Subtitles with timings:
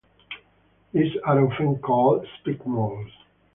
[0.93, 3.11] These are often called spike mauls.